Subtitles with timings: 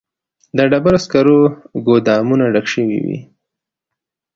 [0.57, 1.39] د ډبرو سکرو
[1.85, 3.17] ګودامونه ډک شوي وي